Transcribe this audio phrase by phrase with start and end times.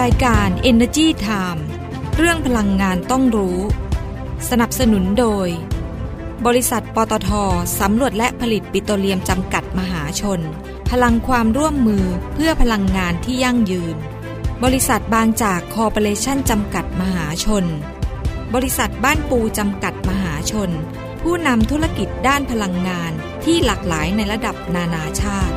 [0.00, 1.60] รายการ Energy Time
[2.16, 3.58] เรื่องพลังงานต้องรู้
[4.50, 5.48] สนับสนุนโดย
[6.46, 7.30] บริษัทปตท
[7.80, 10.40] สำรวจและผลิตปิโตรเลียมจำกัดมหาชน
[10.90, 13.96] พลังความร่วมมือเพื่อพลังงานที่ยั่งยืน
[14.64, 17.64] บริษัทบางจากคอร์ปอเรชั่นจำกัดมหาชน
[18.54, 20.70] บริษัทบ้านปูจำกัดมหาชน
[21.22, 23.12] ผู้นำธุรกิจด้านพลังงาน
[23.44, 25.56] ที่หลากหลายในระดับนานาชาติ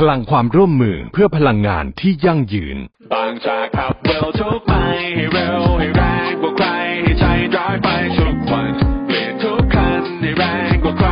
[0.00, 2.78] พลังความร่วมมือเพื่อพลังงานที่ยั่งยืน
[3.12, 4.72] บางจากขับเร็วทุกไป
[5.14, 6.68] ให้เร็วให้แรงกว่าใคร
[7.02, 7.24] ให้ใจ
[7.56, 8.72] ร้ายไปทุกวัน
[9.06, 11.08] เปลี่ยนทุกคันให้แรงกว่าใคร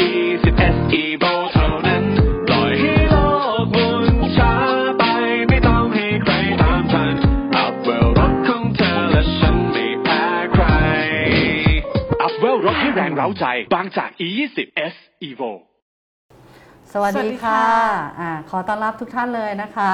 [0.00, 2.04] 20 SE v o เท่านั้น
[2.48, 3.14] ปล่อยให้โล
[3.62, 4.04] กหมุน
[4.36, 4.54] ช้า
[4.98, 5.04] ไป
[5.48, 7.14] ไม่ต้องให้ใครตามทัน
[7.56, 10.64] อัพเวลรถของเธอและฉันไม่แพ้ใคร
[12.22, 14.58] อัพเวลรถให้แรงเร้าใจ บางจาก E20
[14.92, 14.94] S
[15.30, 15.52] Evo
[17.02, 17.88] วัสสวัสดีดีค่ะค่ะ
[18.20, 19.92] อ่าขอต้อนรับทุกท่านเลยนะคะ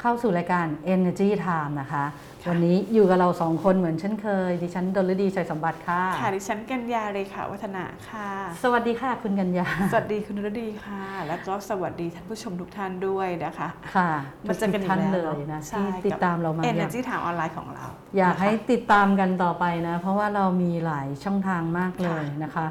[0.00, 2.04] เข้าสู่รายการ Energy Time นะคะ
[2.48, 8.30] วันนี้อยู่กับเราสองคนเหมือนเช่นเคย ดิฉันดลฤดีชัยสมบัติค่ะ ค่ะ ดิฉันกัญญาเลยค่ะ วัฒนาค่ะ
[8.62, 14.10] สวัสดีค่ะคุณกัญญา สวัสดีคุณฤดีค่ะ แล้วก็สวัสดีท่านผู้ชมทุกท่านด้วยนะคะ ค่ะ
[14.48, 17.84] มาเจอกันอีท่ากนแล้วเลยนะใช่ที่ติดตามเรามาเอ็นอเนยากจีถามออนไลน์ของเรา
[18.18, 22.66] อยากให้นะคะติดตามกันต่อไปนะ เพราะว่าเรามีหลายช่องทางมากเลยนะคะ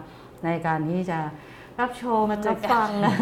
[0.45, 1.19] ในการที่จะ
[1.81, 3.13] รับชมมาเจอรับกันฟังนะ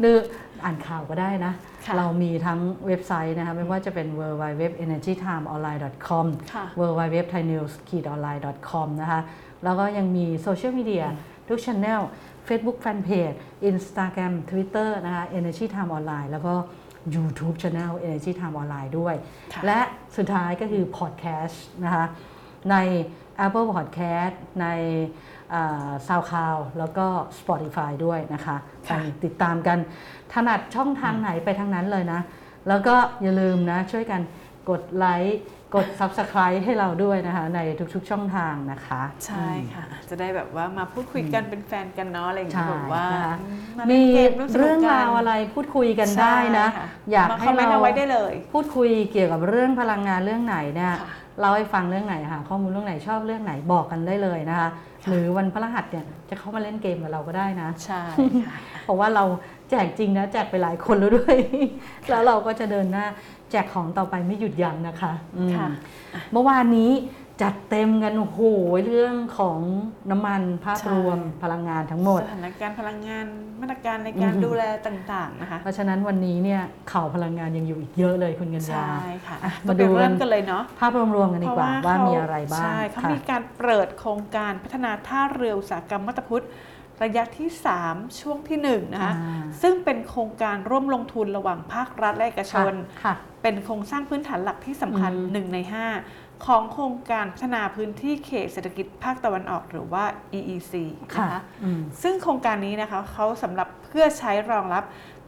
[0.00, 0.16] หรือ
[0.64, 1.52] อ่านข่าวก็ได้นะ
[1.86, 5.60] ค่ะเรามีทั้งเว็บไซต์นะคะไม่ว่าจะเป็น w w w e n e r g y t i m e o n
[5.66, 7.44] l i n e c o m ค่ะ w w w t h a i
[7.50, 7.74] n e w s
[8.12, 9.20] o n l i n e c o m นะคะ
[9.64, 11.04] แล้วก็ยังมีโซเชียลมีเดีย
[11.48, 12.02] ทุกช anel
[12.48, 13.36] Facebook Fanpage
[13.70, 16.54] Instagram Twitter นะคะ Energy Time Online แล้วก็
[17.14, 19.14] YouTube Channel Energy Time Online ด้วย
[19.52, 19.80] ค่ะและ
[20.16, 22.06] สุดท้ายก็คือ Podcast นะคะ
[22.70, 22.76] ใน
[23.46, 24.66] Apple Podcast ใน
[26.08, 27.06] ซาวคลาวแล้วก็
[27.38, 29.78] Spotify ด้วยนะคะไปค่ะติดตามกัน
[30.32, 32.20] ถนัดช่องทางไหนไปทางนั้นเลยนะ
[32.68, 34.20] แล้วก็อย่าลืมนะช่วยกัน
[34.70, 35.40] กดไลค์
[35.74, 37.60] กด Subscribe ให้เราด้วยนะคะ ใน
[37.94, 43.36] ทุกๆ ช่องทางนะคะ ใช่ค่ะ จะได้แบบว่ามาพูดคุยกันเป็นแฟนกันเนาะอะไรอย่างเงี้ใช่ยแบบว่านะคะ
[43.78, 51.10] มามีเล่นเกมร่วมสนุกกันเรื่องราวอะไรพูดคุยกันได้นะใช่ค่อยากมาให้คอมเมนต์เราเอาไว้ได้เลยพูดคุยเกี่ยวกับเรื่องพลังงานเรื่องไหนเนี่ยค่ะ
[51.40, 54.68] เล่าให้ฟังเรื่องไหนหาข้อมูลเรื่องไหนชอบเรื่องไหนบอกกันได้เลยนะคะ
[55.08, 58.02] หรือวันพฤหัสเนี่ยจะเข้ามาเล่นเกมกับเราก็ได้นะ ใช่
[58.46, 59.24] ค่ะเพราะว่าเรา
[59.70, 61.36] แจกจริงนะแจกไปหลายคนแล้วด้วย
[62.10, 63.06] แล้วเราก็จะเดินหน้า
[63.50, 65.68] แจกของต่อไปไม่หยุดยั้งนะคะอืมค่ะ
[66.32, 66.90] เมื่อวานนี้
[67.42, 68.40] จัดเต็มกันโอ้โห
[68.86, 69.58] เรื่องของ
[70.10, 73.26] น้ำมันภาพรวมพลังงานทั้งหมดสถานการณ์พลังงาน
[73.60, 76.60] มาตรการในการอือฮึดูแลต่างๆนะคะ เพราะฉะนั้นวันนี้เนี่ย
[76.92, 86.46] ข่าวพลังงานยังอยู่อีกเยอะเลยคุณกัญญาใช่ค่ะอะมามาดูดูกันเริ่มกันเลยเนาะภาพรวมๆกันดีกว่าเพระว่าเขมีอะไรบ้างใช่เขาค่ะมีการเปิดโครงการพัฒนาท่าเรืออุตสาหกรรมมัตตพุทธ
[87.04, 87.48] ระยะที่
[87.84, 92.72] 3 ช่วงที่1นะคะอ่าซึ่งเป็นโครงการร่วมลงทุนระหว่างภาครัฐและเอกชน
[93.04, 95.58] ค่ะเป็นโครงสร้างพื้นฐานหลักที่สำคัญอืม1ใน
[95.96, 100.04] 5 ของโครงการพัฒนาพื้นที่เขตเศรษฐกิจภาคตะวันออกหรือว่า
[100.38, 100.72] EEC
[101.14, 104.84] ค่ะนะคะอืมซึ่งโครงการนี้นะคะเขาสำหรับเพื่อใช้รองรับ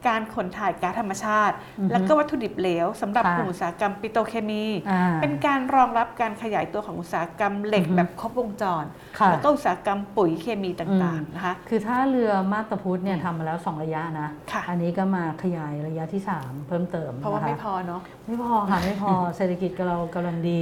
[0.09, 8.84] การขนถ่ายก๊าซธรรมชาติอือฮึและก็วัตถุดิบเหลวสำหรับค่ะกลุ่มอุตสาหกรรมปิโตรเคมีอ่าเป็นการรองรับการขยายตัวของอุตสาหกรรมเหล็กอือฮึแบบครบวงจร
[9.19, 20.59] ค่ะแล้วก็อุตสาหกรรมปุ๋ยเคมีต่างๆนะคะคือถ้าเรือมาตรพุทธเนี่ยทำมาแล้ว 2 ระยะนะค่ะอันนี้ก็มาขยายระยะที่ 3 เพิ่มเติมเพราะว่าคไม่พอเนาะไม่พอค่ะไม่พอเศรษฐกิจเรากำลังดี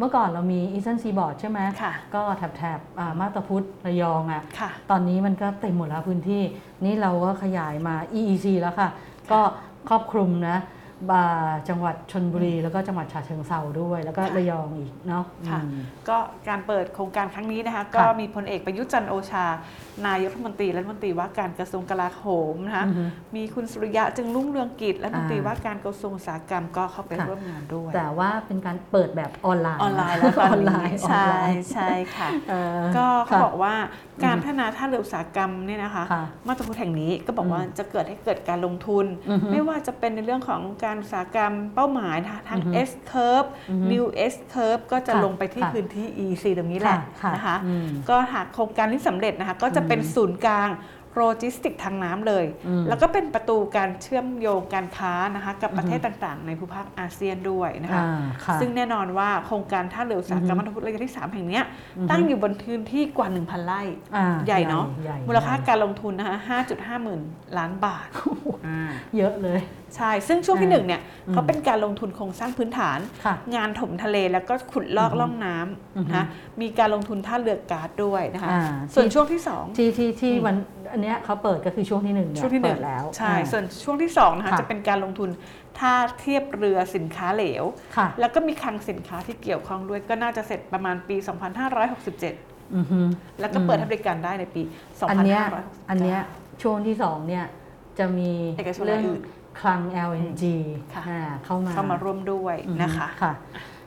[0.00, 6.42] เมื่อก่อนเรามีอีส t นซีบอร์ดใช่ไหมค่ะก็แถบแถบอ่ามาตรพุทธระยองอะค่ะตอนนี้มันก็เต็มหมดแล้วพื้นที่
[6.84, 8.88] นี่เราก็ขยายมา EEC แล้วค่ะ
[9.32, 9.40] ก็
[9.88, 10.56] ครอบคลุมนะ
[11.10, 11.24] บา
[11.68, 19.46] จังหวัดชนบุรี แล้วก็จังหวัดฉะเชิงเซาด้วย แล้วก็ค่ะระยองอีกเนาะค่ะอืม ก็การเปิดโครงการครั้งนี้นะคะ ก็มีพลเอกประยุทธ์จันทร์โอชา
[20.06, 23.04] นายกรัฐมนตรีและรัฐมนตรีว่าการกระทรวงกลาโหมนะคะอือฮึ
[23.36, 33.74] มีคุณสุริยะจึงรุ่งเรืองกิจและรัฐมนตรีอ่าว่าการกระทรวงอุตสาหกรรมก็เข้าไปค่ะ ร่วมงานด้วย แต่ว่าเป็นการเปิดแบบออนไลน์ออนไลน์แล้วตอนนี้ออนไลน์ใช่ออนไลน์ใช่ค่ะ เออก็เขาค่ะ บอกว่า
[34.24, 50.70] การพัฒนาท่าเรืออุตสาหกรรมเนี่ยนะคะ ค่ะมาบตาพุดแห่งนี้ก็บอกว่าอืมจะเกิดให้เกิดการลงทุน อือฮึไม่ว่าจะเป็นในเรื่องของการอุตสาหกรรมเป้าหมายนะคะทั้งอือฮึ S curve อือฮึ new S curve ก็จะค่ะลงไปที่ค่ะพื้นที่ EEC ตรงนี้แหละค่ะนะคะอืมก็หากโครงการที่สำเร็จนะคะก็จะเป็นอืมศูนย์กลาง
[51.16, 61.64] โลจิสติกทางน้ำเลยอืมแล้วก็เป็นประตูการเชื่อมโยงการค้านะคะกับประเทศอือฮึต่างๆ ในภูมิภาคอาเซียนด้วยนะคะอ่าค่ะซึ่งแน่นอนว่าโครงการท่าเรืออุตสาหกรรมอือฮึมาบตาพุดระยะที่ 3 แห่งเนี้ย
[61.96, 63.82] อือฮึตั้งอยู่บนพื้นที่กว่า 1,000 ไร่
[64.16, 66.36] อ่าใหญ่เนาะใหญ่มูลค่าใหญ่การลงทุนนะคะ
[66.70, 67.20] 5.5 หมื่น
[67.58, 68.08] ล้านบาท
[68.66, 68.80] อ่า
[69.16, 69.60] เยอะเลย
[69.96, 75.56] ใช่ ซึ่งช่วงที่อ่าหนึ่งเนี่ยอืมเขาเป็นการลงทุนโครงสร้างพื้นฐานค่ะงานถมทะเลแล้วก็ขุดลอกอือฮึล่องน้
[75.96, 76.24] อือฮึำนะคะ
[76.60, 78.62] มีการลงทุนท่าเรือก๊าซด้วยนะคะอ่า
[78.94, 80.56] ส่วนที่ช่วงที่สองที่ที่ที่วัน
[80.92, 85.30] อันเนี้ยเขาเปิดก็คือช่วงที่หนึ่งเนี่ยช่วงที่หนึ่เปิงดแล้วใช่อ่าส่วนช่วงที่สองนะคะค่ะจะเป็นการลงทุน
[85.78, 87.64] ท่าเทียบเรือสินค้าเหลว
[87.96, 93.00] ค่ะแล้วก็มีคลังสินค้าที่เกี่ยวข้องด้วยก็น่าจะเสร็จประมาณปี 2567อือฮึ
[93.40, 95.40] แล้วก็เปิดให้บริการได้ในปี 2569อันเนี้ย
[95.90, 96.20] อันเนี้ย
[96.62, 97.44] ช่วงที่สองเนี่ย
[97.98, 99.22] จะมีเอกชนเรื่องอื่น
[99.58, 99.80] คลัง
[100.10, 100.44] LNG
[100.94, 103.32] ค่ะอ่าเข้ามาเข้ามาร่วมด้วยนะคะอือฮึค่ะ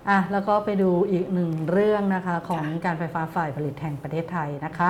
[0.10, 4.90] อะแล้วก็ไปดูอีกหนึ่งเรื่องนะคะของค่ะการไฟฟ้าฝ่ายผลิตแห่งประเทศไทยนะคะ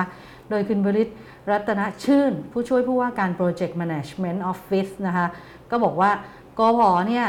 [0.50, 1.08] โดยคุณบริษ
[1.50, 5.26] รัตนชื่น ผู้ช่วยผู้ว่าการ Project Management Office นะคะ
[5.70, 6.10] ก็บอกว่า
[6.58, 7.26] กพเนี่ย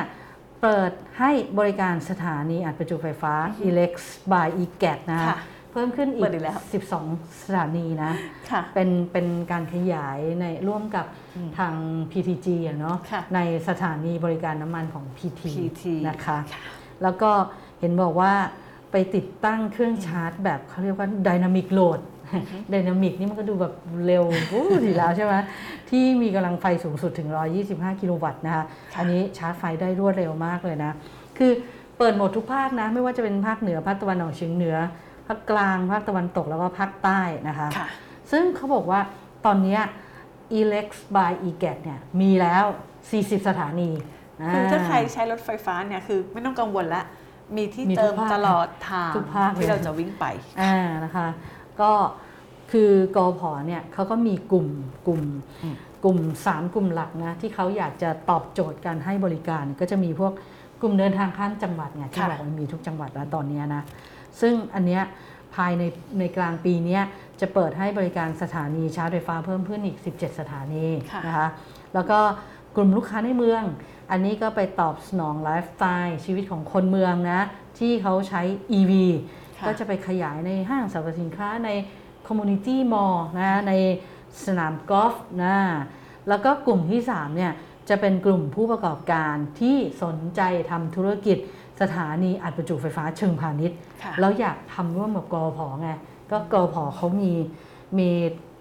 [0.62, 3.34] เปิดให้บริการสถานีอัดประจุไฟฟ้า
[3.68, 3.94] Elex
[4.32, 5.38] by EGAT นะคะค่ะ
[5.76, 6.60] เพิ่มขึ้นอีเปิกดอีกแล้ว
[6.98, 8.12] 12 สถานีนะ
[8.50, 11.06] ค่ะเป็นเป็นการขยายในร่วมกับ
[11.36, 11.74] อืมทาง
[12.12, 13.40] PTG อะเนาะค่ะใน
[13.70, 16.38] สถานีบริการน้ำมันของ PT, PT นะคะ
[17.04, 17.32] แล้วก็
[17.80, 18.34] เห็นบอกว่า
[18.92, 22.00] ไปติดตั้งเครื่องชาร์จแบบเขาเรียกว่า Dynamic Load
[22.74, 23.74] Dynamic นี่มันก็ดูแบบ
[24.06, 25.34] เร็วอู้ดีแล้วใช่ไหม
[25.90, 27.30] ที่มีกำลังไฟสูงสุดถึง
[27.66, 28.66] 125 กิโลวัตต์นะคะ
[28.98, 30.92] อันนี้ชาร์จไฟได้รวดเร็วมากเลยนะ
[31.38, 31.52] คือ
[31.98, 34.76] เปิดหมดทุกภาคนะ ไม่ว่าจะเป็นภาคเหนือภาคตะวันออกเฉียงเหนือ
[35.28, 37.88] ภาคกลางภาคตะวันตกแล้วก็ภาคใต้นะคะค่ะ
[38.32, 39.00] ซึ่งเขาบอกว่า
[39.46, 39.82] ตอนเนี้ย
[40.60, 42.64] Elex by EGAT เนี่ยมีแล้ว
[43.06, 43.92] 40 สถานี
[44.54, 47.04] คือถ้าใครใช้รถไฟฟ้าเนี่ยคือไม่ต้องกังวลละ
[47.56, 50.26] มีที่มีทุกเติมภาคตลอดทางทุกภาคเลยที่เราจะวิ่งไป
[50.62, 51.28] อ่านะคะ
[51.82, 51.92] ก็
[52.72, 54.68] คือกอพอเนี่ยเขาก็มีกลุ่ม
[55.08, 55.22] กลุ่ม
[55.64, 60.34] อืมกลุ่ม 3 กลุ่มหลักนะที่เขาอยากจะตอบโจทย์การให้บริการก็จะมีพวก
[60.82, 63.84] กลุ่มเดินทางข้ามจังหวัดเนี่ยที่ค่ะบอกว่ามีทุกจังหวัดแล้วตอนเนี้ยนะ
[64.42, 65.04] ซึ่งอันเนี้ย
[65.56, 65.84] ภายใน
[66.20, 67.04] ในกลางปีเนี้ย
[67.42, 71.48] จะเปิดให้บริการสถานีชาร์จไฟฟ้าเพิ่มขึ้นอีก 17 สถานีค่ะนะคะ
[71.94, 72.20] แล้วก็
[72.76, 73.64] กลุ่มลูกค้าในเมือง
[74.12, 77.42] อันนี้ก็ไปตอบสนองไลฟ์สไตล์ชีวิตของคนเมืองนะ
[77.80, 78.42] ที่เขาใช้
[78.78, 78.92] EV
[79.58, 81.70] ค่ะก็จะไปขยายในห้างสรรพสินค้าใน
[82.28, 83.74] Community Mall นะใน
[84.46, 85.56] สนามกอล์ฟนะ
[86.30, 87.52] แล้วก็กลุ่มที่ 3 เนี่ย
[87.90, 90.42] จะเป็นกลุ่มผู้ประกอบการที่สนใจ
[90.72, 91.38] ทำธุรกิจ
[91.82, 95.90] สถานีอัดประจุไฟฟ้าเชิงพาณิชย์ค่ะแล้วอยากทำร่วมกับกอพอไง
[96.32, 97.34] ก็กอพอเขามี
[98.00, 98.10] มี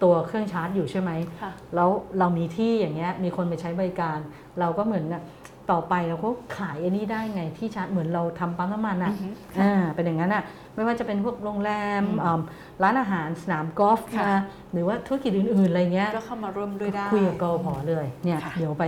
[0.03, 1.11] ตัวเครื่องชาร์จอยู่ใช่ไหม
[1.41, 1.89] ค่ะแล้ว
[2.19, 4.17] เรามีที่อย่างเงี้ยมีคนไปใช้บริการ
[4.59, 5.23] เราก็เหมือนน่ะ
[5.71, 9.29] ต่อไปเราก็ขายอันนี้ได้ไงที่ชาร์จเหมือนเราทำปั๊มน้ำมันอะอือฮึ
[9.59, 11.71] อ่าเป็นอย่างนั้นอะไม่ว่าจะเป็นพวกโรงแร
[12.01, 12.39] มอืมอ่า
[12.83, 14.41] ร้านอาหารสนามกอล์ฟค่ะนะ
[14.73, 18.85] หรือว่าธุรกิจอื่น ๆ อะไรเงี้ยก็เข้ามาร่วมด้วยได้คุยกับกอพอเลยเนี่ยค่ะเดี๋ยวไป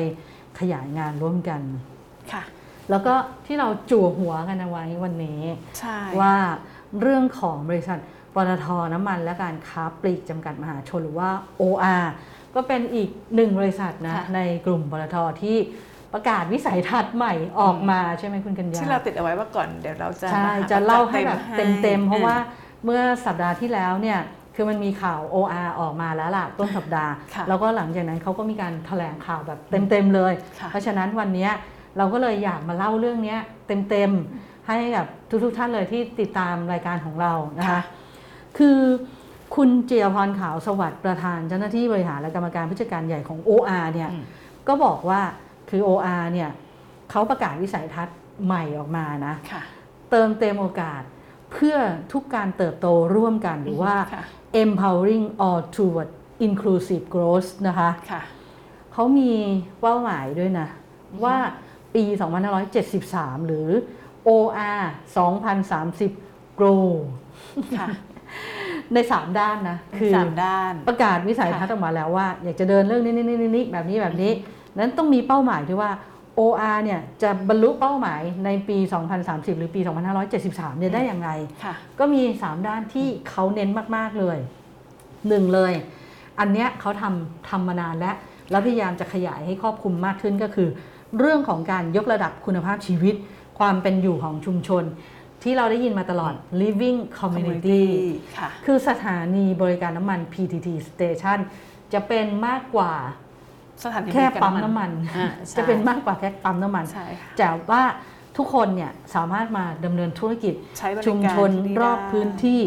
[0.60, 1.62] ขยายงานร่วมกัน
[2.32, 2.44] ค่ะ
[2.90, 3.14] แล้วก็
[3.46, 5.42] ที่เราจั่วหัวกันเอาไว้วันนี้
[5.80, 6.36] ใช่ว่า
[7.02, 8.00] เรื่องของบริษัท
[8.36, 11.30] ปตทน้ำมันและการค้าปลีกจำกัดมหาชนหรือว่า
[11.62, 12.06] OR
[12.56, 15.58] ก็เป็นอีกหนึ่งบริษัทนะค่ะในกลุ่มปตทที่
[16.14, 22.44] ประกาศวิสัยทัศน์ใหม่ออกมาใช่ไหมคุณกัญญาที่เราติดเอาไว้ว่าก่อนเดี๋ยวเราจะใช่มจะเล่าให้แบบจัดเต็มๆเพราะว่าอ่
[22.86, 24.20] เมื่อสัปดาห์ที่แล้วเนี่ย
[24.56, 31.52] คือมันมีข่าว OR ออกมาแล้วล่ะต้นสัปดาห์ค่ะแล้วก็หลังจากนั้นเขาก็มีการแถลงข่าวแบบเต็มๆเลยค่ะเพราะฉะนั้นวันเนี้ย
[31.98, 33.40] เราก็เลยอยากมาเล่าเรื่องเนี้ย
[33.90, 35.06] เต็มๆให้กับ
[35.44, 37.82] ทุกๆท่านเลยที่ติดตามรายการของเรานะคะค่ะ
[38.58, 38.80] คือ
[39.56, 44.24] คุณเจียพรขาวสวัสดิ์ประธานเจ้าหน้าที่บริหารและกรรมการผู้จัดการใหญ่ของ OR เนี่ยอืม
[44.68, 45.22] ก็บอกว่า
[45.70, 46.50] คือ OR เนี่ย
[47.12, 49.62] เขาประกาศวิสัยทัศน์ใหม่ออกมานะค่ะ
[50.12, 51.02] เติมเต็มโอกาส
[51.52, 51.78] เพื่อ
[52.14, 54.24] ทุกการเติบโตร่วมกันหรือว่าค่ะ
[54.64, 56.10] empowering all toward
[56.48, 58.22] inclusive growth นะคะค่ะ
[58.94, 59.32] เขามี
[59.82, 60.68] เป้าหมายด้วยนะ
[61.24, 61.38] ว่า
[61.96, 62.04] ปี
[62.76, 63.68] 2573 หรือ
[64.28, 64.82] OR
[65.90, 66.88] 2030 grow
[67.80, 67.88] ค่ะ
[68.94, 74.32] ใน 3 ด้านนะ คือสามด้าน ประกาศวิสัยทัศน์ออกมาแล้วว่า อยากจะเดินเรื่องนี้นี้นี้นี้แบบนี้แบบนี้
[74.80, 75.92] นั้นต้องมีเป้าหมายที่ว่า
[76.40, 78.78] OR เนี่ยจะบรรลุเป้าหมายในปี
[79.18, 79.82] 2030 หรือปี
[80.30, 81.30] 2573 เนี่ยได้อย่างไร
[81.64, 84.38] ค่ะก็มี 3 ด้านที่เขาเน้นมาก ๆ เลย
[85.28, 85.74] หนึ่งเลย
[86.40, 88.16] อันเนี้ยเขาทำทำมานานแล้ว
[88.52, 90.70] แล้วพยายามจะขยายให้ครอบคลุมมากขึ้นก็คือ
[91.18, 93.16] เรื่องของการยกระดับคุณภาพชีวิต
[93.60, 94.84] ความเป็นอยู่ของชุมชน
[95.44, 97.84] ที่เราได้ยินมาตลอด living community
[98.38, 101.40] ค่ะคือสถานีบริการน้ำมัน PTT Station
[101.94, 102.94] จะเป็นมากกว่า
[103.84, 107.84] สถานีแค่บริการปั๊มน้ำมันอ่าใช่จะเป็นมากกว่าแค่ปั๊มน้ำมันใช่ค่ะแต่ว่า
[108.38, 112.62] ทุกคนเนี่ยสามารถมาดำเนินธุรกิจใช้บริการชุมชนที่รอบได้พื้นที่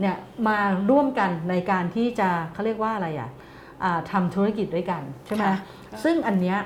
[0.00, 0.16] เนี่ย
[0.48, 0.58] มา
[0.90, 3.30] ร่วมกันในการที่จะเขาเรียกว่าอะไรอะ
[3.84, 5.56] อ่าทำธุรกิจด้วยกันใช่ไหมค่ะ
[6.04, 6.58] ซึ่งอันเนี้ย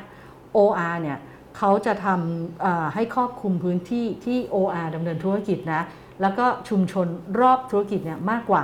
[0.57, 1.19] OR เนี่ย
[1.59, 5.83] เขาจะทำอ่าให้ครอบคลุมพื้นที่ที่ OR ดำเนินธุรกิจนะ
[6.23, 7.07] แล้วก็ชุมชน
[7.41, 8.63] รอบธุรกิจเนี่ยมากกว่า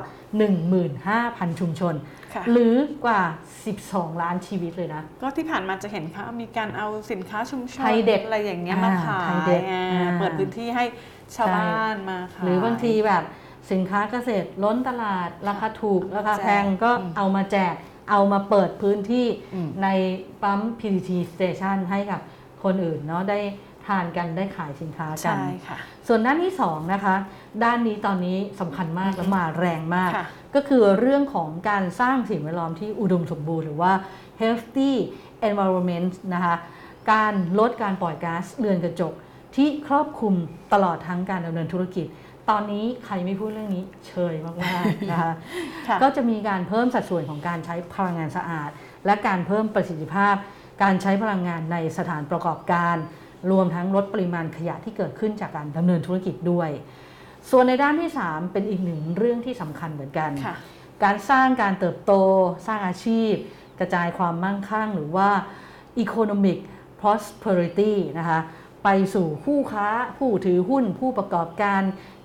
[0.79, 1.95] 15,000 ชุมชน
[2.35, 3.21] ค่ะหรือกว่า
[3.71, 10.85] 12 ล้านชีวิตเลยนะ ก็ที่ผ่านมาจะเห็นเขามีการเอาสินค้าชุมชนไทยเด็ดอะไรอย่างเงี้ยอ่ามาขายไทยเด็ดอ่าอ่าเปิดพื้นที่ให้
[11.37, 13.23] ชาวใช่บ้านมาขายหรือบางทีแบบ
[13.73, 17.75] สินค้าเกษตรล้นตลาด ราคาถูก ราคาแพงก็อืมเอามาแจก
[18.11, 19.88] เอามาเปิดพื้นที่อืมใน
[20.43, 22.21] ปั๊ม PTT Station ให้กับ
[22.65, 23.38] คนอื่นเนาะได้
[23.88, 25.78] ทานกันได้ขายสินค้ากันใช่ค่ะ
[26.09, 27.16] ส่วนด้านที่สองนะคะ
[27.64, 33.92] ด้านนี้ตอนนี้สำคัญมากและมาแรงมากค่ะก็คือเรื่องของการสร้างสิ่งแวดล้อมที่อุดมสมบูรณ์หรือว่า
[34.40, 34.92] healthy
[35.49, 36.54] environment นะคะ
[37.12, 39.12] การลดการปล่อยก๊าซเรือนกระจก
[39.57, 40.35] ที่ครอบคลุม
[40.73, 42.07] ตลอดทั้งการดำเนินธุรกิจ
[42.50, 45.33] ตอนนี้ใครไม่พูดเรื่องนี้เชยมากๆนะคะ
[45.88, 48.71] ค่ะก็จะมีการเพิ่มสัดส่วนของการใช้พลังงานสะอาด
[49.07, 50.35] และการเพิ่มประสิทธิภาพ
[50.83, 52.97] การใช้พลังงานในสถานประกอบการ
[53.50, 56.71] รวมทั้งลดปริมาณขยะที่เกิดขึ้นจากการดำเนินธุรกิจด้วย
[57.50, 60.57] ส่วนในด้านที่ 3 เป็นอีกหนึ่งเรื่องที่สำคัญเหมือนกันค่ะ
[61.04, 62.12] การสร้างการเติบโต
[62.66, 63.33] สร้างอาชีพ
[63.78, 65.30] กระจายความมั่งคั่ง หรือว่า
[66.04, 66.59] economic
[67.00, 68.38] prosperity นะคะ
[68.85, 71.83] ไปสู่ผู้ค้าผู้ถือหุ้น ผู้ประกอบการ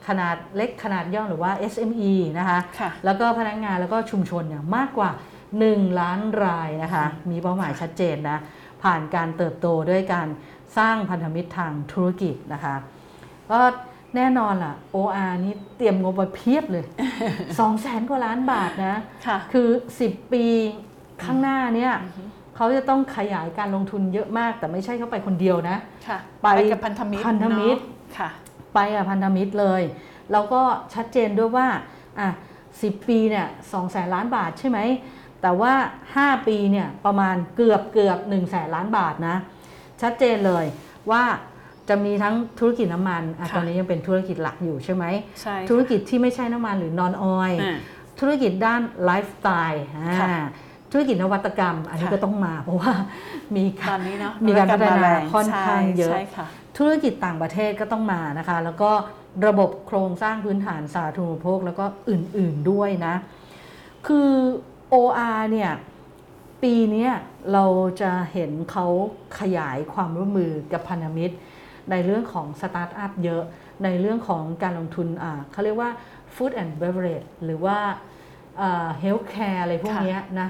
[0.07, 5.11] ขนาดเล็กขนาดย่อมหรือว่า SME นะคะค่ะแล้วก็พนักงานแล้วก็ชุมชนเนี่ยมากกว่า
[5.53, 8.37] 1 ล้านรายนะคะ มีเป้าหมายชัดเจนนะ
[8.83, 10.27] ผ่านการเติบโตด้วยการ
[10.77, 12.75] สร้างพันธมิตรทางธุรกิจนะคะ
[13.51, 13.61] ก็
[14.15, 16.85] แน่นอนล่ะ OR นี่เตรียมงบไว้เพียบเลย
[17.33, 18.95] 2แสนกว่าล้านบาทนะ
[19.27, 19.67] ค่ะคือ
[20.01, 20.45] 10 ปี
[21.23, 21.93] ข้างหน้าเนี่ย
[22.55, 25.77] เขาจะต้องขยายการลงทุนเยอะมาก แต่ไม่ใช่เขาไปคนเดียวนะ
[26.07, 28.29] ค่ะไปกับพันธมิตรพันธมิตรเนอะค่ะ
[28.75, 29.81] ไปกับพันธมิตรเลย
[30.31, 30.61] แล้วก็
[30.93, 31.67] ชัดเจนด้วยว่า
[32.19, 32.29] อะ
[32.69, 34.79] 10ปีเนี่ยสองแสนล้านบาทใช่ไหม
[35.41, 35.73] แต่ว่า
[36.11, 39.37] 5 ปีเนี่ยประมาณเกือบเกือบ1นึ่งแสนล้านบาทนะ
[40.03, 40.65] ชัดเจนเลย
[41.11, 41.23] ว่า
[41.89, 45.05] จะมีทั้งธุรกิจน้ำมันอะค่ะตอนนี้ยังเป็นธุรกิจหลักอยู่ใช่ไหม
[45.41, 47.77] ใช่ค่ะธุรกิจที่ไม่ใช่น้ำมันหรือนอนออยอ่า
[48.19, 50.29] ธุรกิจด้านไลฟ์สไตล์อ่าค่ะ
[50.91, 52.91] ธุรกิจนวัตกรรม อันนี้ค่ะก็ต้องมาเพราะว่า
[53.55, 56.45] มีตอนนี้เนาะมีการพัฒนาแรงค่อนข้างเยอะใช่ค่ะ
[56.77, 58.91] ธุรกิจต่างประเทศก็ต้องมานะคะ แล้วก็
[59.47, 63.15] ระบบโครงสร้างพื้นฐานสาธารณูปโภคแล้วก็อื่นๆด้วยนะ
[64.07, 64.29] คือ
[64.93, 65.71] OR เนี่ย
[66.63, 67.11] ปีเนี้ย
[67.53, 67.65] เรา
[68.01, 68.85] จะเห็นเขา
[69.39, 71.35] ขยายความร่วมมือกับพันธมิตร
[71.91, 73.43] ในเรื่องของสตาร์ทอัพเยอะ
[73.83, 75.91] ในเรื่องของการลงทุนอ่าเขาเรียกว่า
[76.35, 77.77] Food and Beverage หรือว่า
[78.99, 80.47] healthcare อะไรพวกเนี้ยนะ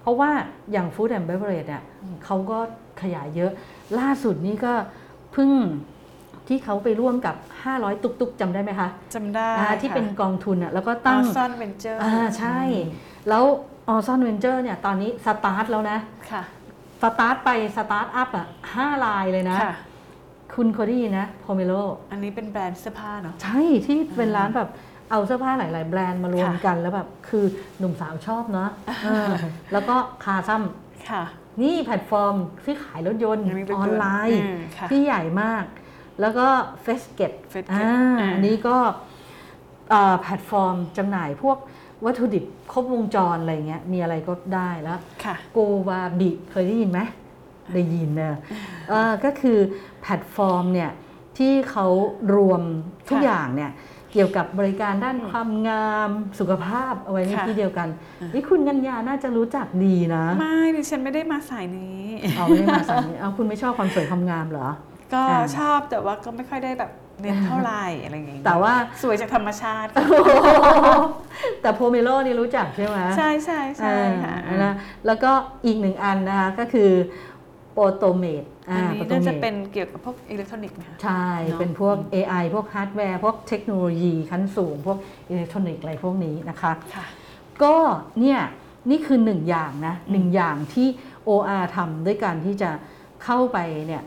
[0.00, 0.30] เพราะว่า
[0.72, 1.82] อย่าง Food and Beverage เนี่ย
[2.24, 2.58] เขาก็
[3.02, 3.52] ขยายเยอะ
[3.98, 4.72] ล่าสุดนี้ก็
[5.32, 5.50] เพิ่ง
[6.48, 7.36] ที่เขาไปร่วมกับ
[7.70, 12.60] 500 ตุ๊กตุ๊กส์จำได้ไหมคะจำได้อ่าที่เป็นกองทุนอะแล้วก็ตั้ง ORZONนเจอร์อ่าใช่
[13.28, 13.44] แล้ว
[13.88, 15.98] ORZON Ventures เนี่ยตอนนี้สตาร์ทแล้วนะ
[16.30, 16.42] ค่ะ
[17.02, 19.74] สตาร์ทไปสตาร์ทอัพอะห้ารายเลยนะ ค่ะ
[20.54, 21.72] คุณเคยได้ยินนะ Pomelo
[22.10, 24.70] อันนี้เป็นแบรนด์เสื้อผ้าเนาะ ใช่ที่เป็นร้านแบบ
[25.10, 27.44] เอาเสื้อผ้าหลาย ๆ แบรนด์มารวมกันแล้วแบบคือ
[27.78, 28.70] หนุ่มสาวชอบเนาะ
[29.04, 29.32] เออ
[29.72, 30.62] แล้วก็ Carsome
[31.10, 31.22] ค่ะ
[31.62, 32.34] นี่แพลตฟอร์ม
[32.64, 35.64] ที่ขายรถยนต์ยังมีรถยนต์ออนไลน์ อืมค่ะที่ใหญ่มาก
[36.20, 36.46] แล้วก็
[36.82, 38.76] Freshket Freshket อ่าอ่าอันนี้ก็
[39.92, 41.58] อ่าแพลตฟอร์มจำหน่ายพวก
[42.04, 47.00] วัตถุดิบครบวงจรอะไรเงี้ยมีอะไรก็ได้แล้วค่ะโกวาบิเคยได้ยินไหม
[47.74, 48.36] ได้ยินเนอะ
[48.88, 49.58] เออก็คือ
[50.00, 50.90] แพลตฟอร์มเนี่ย
[51.38, 51.86] ที่เขา
[52.34, 52.62] รวม
[53.08, 53.72] ทุกค่ะอย่างเนี่ย
[54.12, 57.88] เกี่ยวกับบริการด้านความงามสุขภาพเอาไว้ในค่ะที่เดียวกัน
[58.34, 62.02] นี่คุณกัญญาน่าจะรู้จักดีนะ ไม่ดิฉันไม่ได้มาสายนี้
[62.36, 64.68] เอาไม่ได้มาสายนี้เอาคุณไม่ชอบความสวยความงามเหรอ
[65.14, 66.90] ก็อ่าชอบแต่ว่าก็ไม่ค่อยได้แบบ
[67.20, 69.90] เน้นเท่าไหร่อะไรอย่างเงี้ยแต่ว่าสวยจากธรรมชาติ
[71.62, 74.74] แต่ Pomelo นี่รู้จักใช่ไหมใช่ใช่ใช่ค่ะอ่านะ
[75.06, 75.30] แล้วก็
[75.64, 76.90] อีกหนึ่งอันนะคะก็คือ
[77.72, 84.98] Protomate อันนี้น่าจะเป็นเกี่ยวกับพวกอิเล็กทรอนิกส์ไหมคะใช่เนอะเป็นพวก AI พวกฮาร์ดแวร์ พวกเทคโนโลยีขั้นสูง พวก
[85.30, 87.06] อิเล็กทรอนิกส์อะไรพวกนี้นะคะค่ะ
[87.62, 87.74] ก็
[88.20, 88.40] เนี่ย
[88.90, 90.88] นี่คือหนึ่งอย่างนะหนึ่งอย่างที่
[91.28, 92.70] OR ทำด้วยการที่จะ
[93.24, 94.02] เข้าไปเนี่ย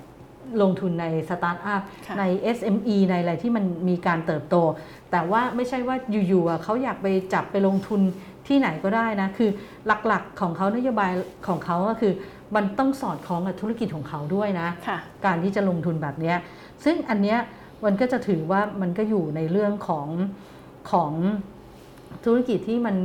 [0.61, 2.23] ลงทุนในสตาร์ทอัพค่ะใน
[2.57, 4.55] SME ในอะไรที่มันมีการเติบโต
[5.11, 5.95] แต่ว่าไม่ใช่ว่า
[6.27, 8.01] อยู่ๆอะเขาอยากไปจับไปลงทุน
[8.47, 9.49] ที่ไหนก็ได้นะ คือ
[10.07, 11.11] หลักๆของเขานโยบาย
[11.47, 12.13] ของเขาก็คือ
[12.55, 16.37] มันต้องสอดคล้องกับธุรกิจของเขาด้วยนะค่ะการที่จะลงทุนแบบเนี้ย
[16.85, 17.39] ซึ่งอันเนี้ย
[17.85, 20.07] มันก็จะถือว่ามันก็อยู่ในเรื่องของ
[20.91, 21.11] ของ
[22.25, 22.97] ธุรกิจที่มัน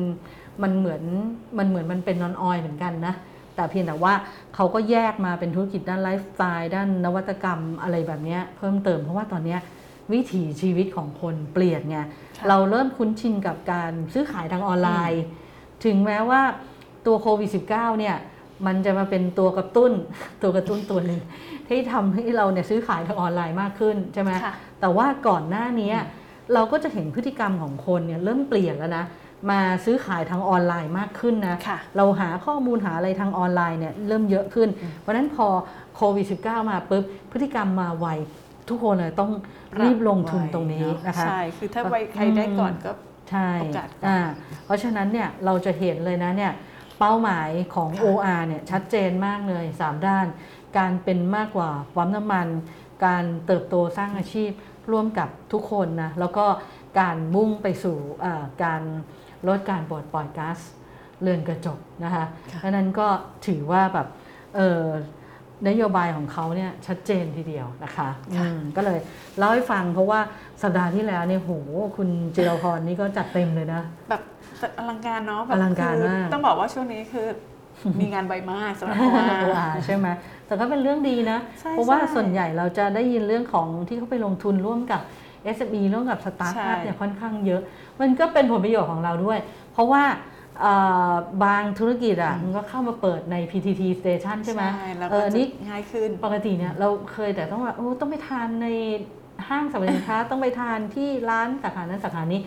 [0.62, 1.02] มันเหมือน
[1.58, 3.14] มันเหมือนมันเป็นนอนออยเหมือนกันนะ
[3.60, 4.14] แต่เพียงแต่ว่า
[4.54, 9.60] เขาก็แยกมาเป็นธุรกิจด้านไลฟ์สไตล์ด้านนวัตกรรมอะไรแบบเนี้ยเพิ่มเติมเพราะว่าตอนเนี้ย
[10.12, 11.98] วิถีชีวิตของคนเปลี่ยนไง
[12.38, 15.22] ค่ะเราเริ่มคุ้นชินกับการซื้อขายทางออนไลน์
[15.84, 16.42] ถึงแม้ว่า
[17.06, 18.16] ตัวโควิด -19 เนี่ย
[18.66, 19.92] มันจะมาเป็นตัวกระตุ้น
[20.42, 21.20] ตัวกระตุ้นตัวหนึ่ง
[21.68, 25.92] ที่ทำให้เราเนี่ยซื้อขายทางออนไลน์มากขึ้นใช่ไหมค่ะแต่ว่าก่อนหน้านี้
[26.54, 29.04] เราก็จะเห็นพฤติกรรมของคนเนี่ยเริ่มเปลี่ยนแล้วนะ
[29.50, 34.68] มาซื้อขายทางออนไลน์มากขึ้นนะค่ะเราหาข้อมูลหาอะไรทางออนไลน์เนี่ยเริ่มเยอะขึ้น
[34.98, 35.46] เพราะฉะนั้นพอ
[35.96, 38.06] โควิด -19 มาปุ๊บพฤติกรรมมาไว
[38.68, 39.30] ทุกคนเลยต้อง
[39.80, 42.92] รีบลงทุนตรงนี้นะคะใช่คือถ้าไว้ใครได้ก่อนก็
[43.30, 44.18] ใช่โอกาสก่อนอ่า
[44.64, 46.52] เพราะฉะนั้นเนี่ยเราจะเห็นเลยนะเนี่ย
[46.98, 50.26] เป้าหมายของค่ะ OR เนี่ยชัดเจนมากเลย 3 ด้าน
[50.78, 52.46] การเป็นมากกว่าปั๊มน้ำมัน
[53.06, 54.50] การเติบโตสร้างอาชีพ
[54.90, 56.46] ร่วมกับทุกคนนะแล้วก็
[57.00, 58.82] การมุ่งไปสู่อ่าการ
[59.48, 60.58] ลดการปลดปล่อยก๊าซ
[61.22, 62.24] เรือนกระจกนะคะ
[62.58, 63.06] เพราะฉะนั้นก็
[63.46, 64.06] ถือว่าแบบ
[64.56, 64.84] เออ
[65.68, 68.98] นโยบายของเขาเนี่ยชัดเจนทีเดียวนะคะอืมก็เลย
[69.38, 70.20] เล่าให้ฟังเพราะว่า
[70.62, 71.52] สัปดาห์ที่แล้วเนี่ยโห
[71.96, 74.22] คุณจิรพรนี่ก็จัดเต็มเลยนะแบบ
[74.78, 77.26] อลังการเนาะแบบอลังการคือมากต้องบอกว่าช่วงนี้คือ
[78.00, 80.06] มีงานไวมากสำหรับโอ OR อาใช่ไหม
[80.46, 85.00] แต่ก็เป็นเรื่องดีนะใช่เพราะว่าใช่ส่วนใหญ่เราจะได้ยินเรื่องของที่เขาไปลงทุนร่วมกับ
[85.56, 87.62] SME ร่วมกับสตาร์ทอัพใช่เนี่ยค่อนข้างเยอะ
[88.00, 89.38] มันก็เป็นผลประโยชน์ของเราด้วย
[89.72, 90.04] เพราะว่า
[90.60, 90.74] เอ่
[91.12, 94.64] อบางธุรกิจอะมันก็เข้ามาเปิดใน PTT Station ใช่ไหม
[94.98, 98.68] แล้วเอก็อจะนี่ง่ายขึ้นปกติเนี่ยเราเคยแต่ต้องว่าโอ้ต้องไปทานใน
[99.48, 102.40] ห้างสรรพสินค้าต้องไปทานที่ร้านสาขานั้นสาขานี้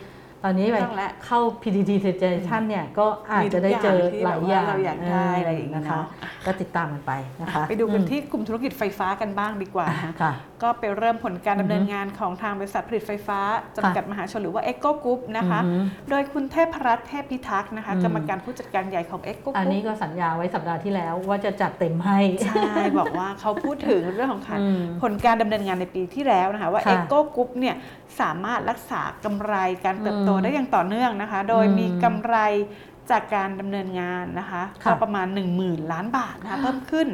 [0.44, 6.06] ตอนนี้ไปไม่ต้องแล้วเข้า PTT Station เนี่ยก็อาจจะได้เจอหลายอย่างมีทุกอย่างที่แบบว่าเราอยากได้อะไรอย่างนี้นะคะเนาะ
[6.46, 10.34] ก็ติดตามกันไปนะคะ ไปดูกันอืมที่กลุ่มธุรกิจไฟฟ้ากันบ้างดีกว่านะคะค่ะ
[10.64, 13.40] ก็ไปเริ่มผลการดำเนินงานของทางบริษัทผลิตไฟฟ้า
[13.78, 27.14] จำกัดมหาชนหรือว่า e c o Group นะคะอือฮึโดยคุณเทพรัตน์เทพพิทักษ์นะคะอืมกรรมการผู้จัดการใหญ่ของ e c o อันนี้ Group ก็สัญญาไว้สัปดาห์ที่แล้วว่าจะจัดเต็มให้ ใช่ บอกว่าเขาพูดถึงเรื่องของการอืมผลการดำเนินงานในปีที่แล้วนะคะว่าค่ะ e c
[27.18, 27.76] o Group เนี่ย
[28.22, 32.38] สามารถรักษากำไรการเติบโตอืมได้อย่างต่อเนื่องนะคะ โดยอืมมีกำไร
[33.12, 35.28] จากการดำเนินงานนะคะค่ะก็ประมาณ
[35.60, 37.08] 10,000 ล้านบาทนะคะเพิ่มขึ้น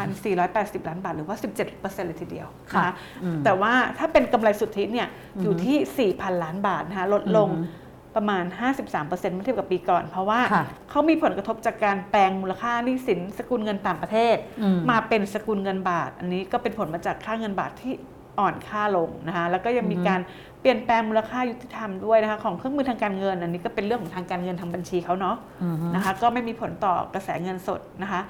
[0.00, 1.36] 1,480 ล้านบาท หรือว่า
[1.72, 2.92] 17%เลยทีเดียวนะคะ
[3.22, 5.08] อืมแต่ว่าถ้าเป็นกำไรสุทธิเนี่ย
[5.42, 8.44] อยู่ที่ 4,000 ล้านบาทนะคะลดลงอืมประมาณ
[8.82, 17.92] 53%เมื่อเทียบกับปีก่อน เพราะว่าค่ะเขามีผลกระทบจากการแปลงมูลค่าหนี้สินสกุลเงินต่างประเทศอืมมาเป็นสกุลเงินบาท อันนี้ก็เป็นผลมาจากค่าเงินบาทที่
[18.38, 20.20] อ่อนค่าลงนะคะแล้วก็ยังมีอือฮึการ
[20.60, 28.20] เปลี่ยนแปลงมูลค่ายุติธรรมด้วยนะคะของเครื่องมือทางการเงิน อันนี้ก็เป็นเรื่องของทางการเงินทางบัญชีเขาเนาะอือฮึนะคะก็ไม่มีผลต่อกระแสเงินสดนะคะ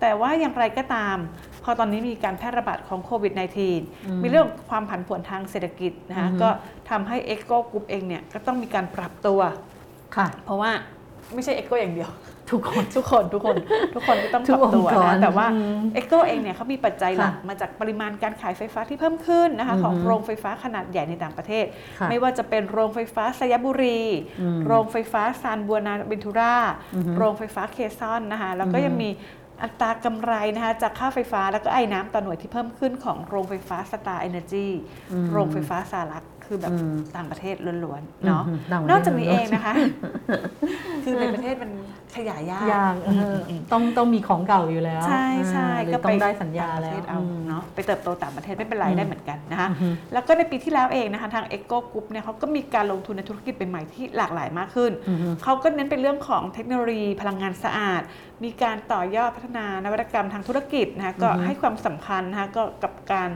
[0.00, 1.16] แต่ว่าอย่างไรก็ตาม
[1.64, 3.32] พอตอนนี้มีการแพร่ระบาดของโควิด
[3.76, 6.48] -19 มีเรื่องความผันผวนทางเศรษฐกิจนะคะอือฮึก็
[6.90, 9.40] ทำให้ e c o Group เองเนี่ยก็ต้องมีการปรับตัว
[10.16, 10.70] ค่ะ เพราะว่า
[11.34, 12.10] ไม่ใช่ e c o อย่างเดียว
[12.50, 13.56] ทุกคนทุกคนทุกคน
[13.94, 21.64] ทุกคนก็ต้องทุปกรับตัวองค์กรนะแต่ว่าอืม e c o เองเนี่ยเขามีปัจจัยหลักค่ะมาจากปริมาณการขายไฟฟ้าที่เพิ่มขึ้นนะคะอือฮึของโรงไฟฟ้าขนาดใหญ่ในต่างประเทศ
[21.98, 24.00] ค่ะไม่ว่าจะเป็นโรงไฟฟ้าสยบุรี
[24.40, 26.56] อืมโรงไฟฟ้าซานบัวนาบินทุรา
[26.94, 29.10] อือฮึโรงไฟฟ้าเคซอนนะคะแล้วก็อือฮึยังมี
[29.62, 34.68] อัตรากำไรนะคะจากค่าไฟฟ้าแล้วก็ไอ้น้ำต่อหน่วยที่เพิ่มขึ้นของโรงไฟฟ้าสตาร์เอเนจี
[35.12, 39.74] อืมโรงไฟฟ้าสารัก คือแบบอืมต่างประเทศล้วนๆเนาะอืมต่างประเทศนอกจากนี้ล้เอวนๆงนะคะ
[41.04, 41.70] คือในประเทศมัน
[42.16, 58.02] ขยายยากยากเอออต้องต้องมีของเก่าอยู่แล้ว ใช่ใช่อ่าหรือก็ต้องได้สัญญาต่งประแล้เทวศเอาอืมเนาะไปเติบโตต่างประเทศไม่เป็นไรอืมได้เหมือนกันนะคะอือฮึแล้วก็ในปีที่แล้วเองนะคะทาง e c o Group เนี่ยเขาก็มีการลงทุนในธุรกิจใหม่ๆที่หลากหลายมากขึ้นอือฮึเขาก็เน้นเป็นเรื่องของเทคโนโลยีพลังงานสะอาด
[58.44, 63.30] มีการต่อยอดพัฒนานวัตกรรมทางธุรกิจนะคะก็อือฮึให้ความสำคัญนะคะก็กับการ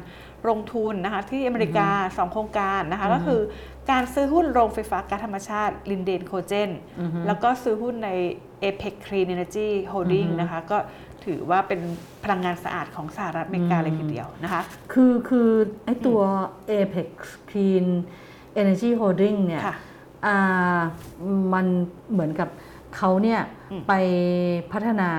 [0.48, 3.40] ลงทุนนะคะที่อเมริกาสองโครงการนะคะก็คือ
[3.90, 8.10] การซื้อหุ้นโรงไฟฟ้าก๊าซธรรมชาติลินเดนโคเจนอือฮึแล้วก็ซื้อหุ้นใน
[8.62, 10.78] APEC Clean Energy Holding อือฮึนะคะก็
[11.24, 11.80] ถือว่าเป็น
[12.24, 15.50] พลังงานสะอาดของสหรัฐอเมริกาอืมเลยทีเดียวนะคะคือคือ
[15.84, 16.20] ไอตัว
[16.70, 17.10] Apex
[17.50, 17.86] Clean
[18.60, 19.76] Energy Holding เนี่ยค่ะ
[20.26, 20.80] อ่า
[21.54, 21.66] มัน
[22.12, 22.48] เหมือนกับ
[22.96, 23.40] เขาเนี่ย
[23.72, 23.92] อืมไป
[24.72, 25.10] พัฒนา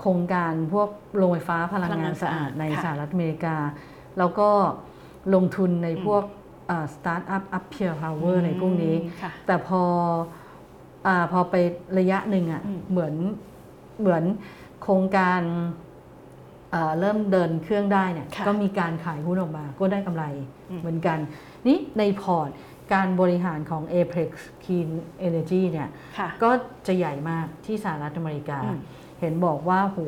[0.00, 3.56] โครงการพวกโรงไฟฟ้าพลังงานสะอาดในค่ะสหรัฐอเมริกา
[4.18, 4.48] แล้วก็
[5.34, 6.22] ลงทุนในพวก
[6.94, 9.82] สตาร์ทอัพอัพเพียร์พาวเวอร์ในพวกนี้ค่ะแต่พอ
[11.06, 11.54] อาพอไป
[11.98, 13.14] ระยะหนึ่งอะ่ะอืมเหมือน
[14.00, 14.24] เหมือน
[14.82, 15.40] โครงการ
[16.74, 20.24] อ่าเริ่มเดินเครื่องได้เนี่ยค่ะก็มีการขายหุ้นออกมาก็ได้กำไร
[20.70, 21.18] อืมเหมือนกัน
[21.66, 22.50] นี่ในพอร์ต
[22.94, 24.30] การบริหารของ Apex
[24.64, 24.88] Clean
[25.26, 26.50] Energy เนี่ยค่ะก็
[26.86, 28.78] จะใหญ่มากที่สหรัฐอเมริกาอืม
[29.20, 29.98] เห็นบอกว่าโห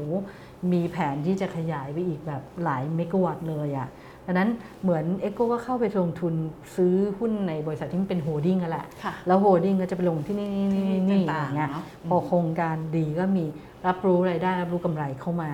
[0.72, 3.88] มีแผนที่จะขยายไปอีกแบบหลายเมกะวัตต์เลยอะ่ะ
[4.26, 4.50] ดังนั้น
[4.82, 6.34] เหมือน e c o ก็เข้าไปลงทุน
[6.76, 13.44] ซื้อหุ้นในบริษัทที่มันเป็น holding กันแหละค่ะแล้ว holding ก็จะไปลงที่นี่นี่นี่นี่ต่างๆอย่างเงี้ยเนอะพอโครงการดีก็มี
[13.86, 15.50] รับรู้รายได้รับรู้กำไรเข้ามา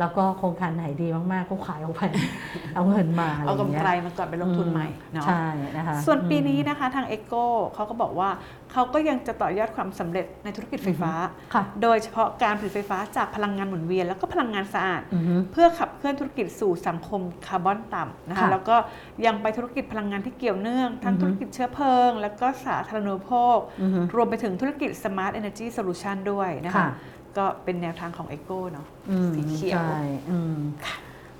[0.00, 2.02] แล้วก็โครงการไหนดีมากๆ ก็ขายออกไป
[2.74, 5.44] เอาเงินมาอะไรเอาอย่างกำเงี้ยไรมาก่อนไปลงทุนใหม่เนาะใช่
[5.76, 8.30] นะคะส่วนปีอืมนี้นะคะทาง EGCO เขาก็บอกว่า
[8.72, 11.12] เขาก็ยังจะต่อยอดความสำเร็จในธุรกิจไฟฟ้า
[11.54, 18.76] ค่ะโดยเฉพาะการผลิตไฟฟ้าจากพลังงานหมุนเวียน แล้วก็พลังงานสะอาดอือฮึเพื่อขับเคลื่อนธุรกิจสู่สังคมคาร์บอนต่ำนะคะค่ะแล้วก็
[19.26, 26.88] ยังไปธุรกิจพลังงานที่เกี่ยวเนื่อง ทั้งอือฮึธุรกิจเชื้อเพลิง แล้วก็สาธารณูปโภคอือฮึรวมไปถึงธุรกิจ Smart Energy Solution ด้วยนะคะค่ะ
[27.38, 29.98] ก็เป็นแนวทางของ e อ o เนาะอืมสีเขียวใช่
[30.30, 30.56] อืม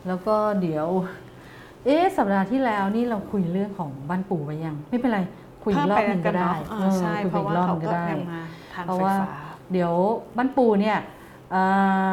[0.07, 0.87] แล้วก็เดี๋ยว
[1.85, 5.21] เอ๊ะสัปดาห์ที่แล้วนี่เราคุยเรื่องของบ้านปู่ไปยัง ไม่เป็นไร
[5.63, 8.43] คุยอีกรอบหนึ่งก็ได้เพิ่มไปแล้วกันเนาะอ่าใช่ออเพคุยราะอีว่ากรอบหเขานึ่งก็ก็ได้ยังมา
[8.75, 9.41] ทางเพราะไฟว่าฟ้า
[9.73, 9.93] เดี๋ยว
[10.37, 10.99] บ้านปู่เนี่ย
[11.55, 11.63] อ่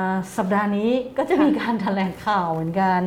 [0.09, 3.01] าสัปดาห์นี้ก็จะมีการแถลงข่าวเหมือนกัน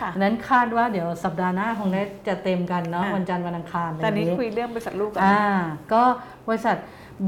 [0.00, 5.42] ค่ะดังนั้นคาดว่าเดี๋ยวสัปดาห์หน้าคงได้จะเต็มกันเนาะอะวันจันทร์วันอังคารอะไรตอนนี้ย่างคุยเรื่องบริษัทลูกก่อนอ่า
[5.92, 6.02] ก็
[6.48, 6.76] บริษัท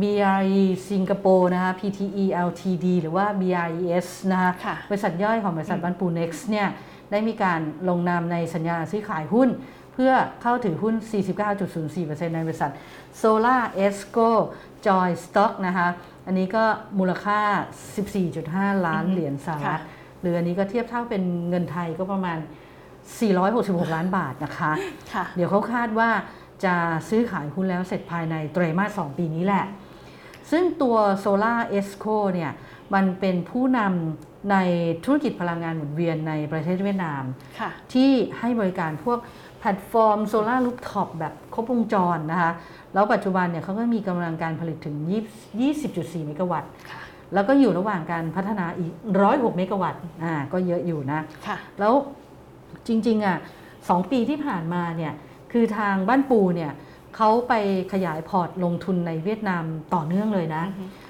[0.00, 6.68] BRE สิงคโปร์นะคะ PTE Ltd หรือว่า BRES นะคะค่ะ บริษัทย่อยของบริษัทบันปู Next เนี่ย
[7.10, 9.48] ได้มีการลงนามในสัญญาซื้อขายหุ้น
[9.94, 10.94] เพื่อเข้าถือหุ้น
[11.64, 12.72] 49.04%ในบริษัท
[13.22, 14.30] Solar Esco
[14.86, 15.88] Joint Stock นะคะ
[16.26, 16.64] อันนี้ก็
[16.98, 17.40] มูลค่า
[18.14, 22.38] 14.5 ล้านอือฮึเหรียญสหรัฐ ค่ะ หรืออันนี้ก็เทียบเท่าเป็นเงินไทยก็ประมาณ
[23.16, 24.72] 466 ล้านบาทนะคะ
[25.12, 26.10] ค่ะ เดี๋ยวเขาคาดว่า
[26.64, 26.74] จะ
[27.08, 29.64] ซื้อขายหุ้นแล้วเสร็จภายในไตรมาส2ปีนี้แหละ
[30.50, 32.52] ซึ่งตัว Solar Esco เนี่ย
[32.94, 34.56] มันเป็นผู้นำใน
[35.04, 37.22] ธุรกิจพลังงานหมุนเวียนในประเทศเวียดนาม
[37.60, 39.18] ค่ะที่ให้บริการพวก
[39.58, 42.52] แพลตฟอร์ม solar rooftop แบบครบวงจรนะคะ
[42.94, 46.70] แล้วปัจจุบันเนี่ยเขาก็มีกำลังการผลิตถึง20 20.4 เมกะวัตต์
[47.34, 48.92] แล้วก็อยู่ระหว่างการพัฒนาอีก
[49.24, 51.94] 106 เมกะวัตต์ อ่า ก็เยอะอยู่นะค่ะแล้ว
[52.86, 53.36] จริงๆอะ
[53.88, 55.12] สองปีที่ผ่านมาเนี่ย
[55.52, 56.72] คือทางบ้านปูเนี่ย
[57.16, 57.54] เขาไป
[57.92, 60.64] ขยายพอร์ตลงทุนในเวียดนามต่อเนื่องเลยนะ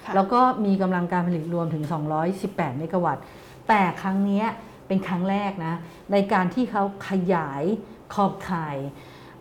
[0.06, 1.84] ค่ะแล้วก็มีกำลังการผลิตรวมถึง
[2.30, 3.24] 218 เมกะวัตต์
[3.68, 4.46] แต่ครั้งเนี้ย
[4.86, 5.74] เป็นครั้งแรกนะ
[6.12, 7.62] ในการที่เขาขยาย
[8.14, 8.76] ขอบข่าย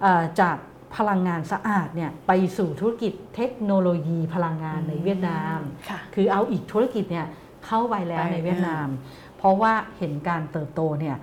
[0.02, 0.58] เอ่อจาก
[0.95, 7.28] พลังงานสะอาดเนี่ยไปสู่ธุรกิจเทคโนโลยีพลังงานในเวียดนามค่ะคือเอาอีกธุรกิจเนี่ย
[7.65, 8.88] เข้าไปแล้วไปในเวียดนาม
[9.38, 11.15] เพราะว่าเห็นการเติบโตเนี่ย